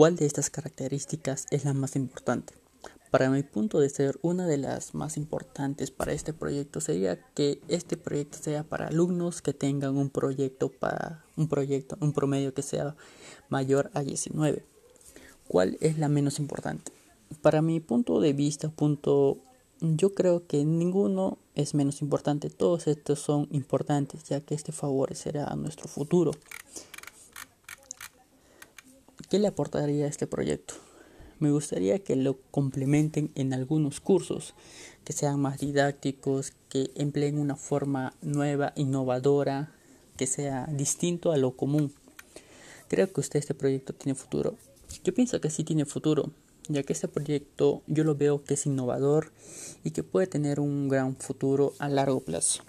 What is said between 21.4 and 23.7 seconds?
es menos importante, todos estos son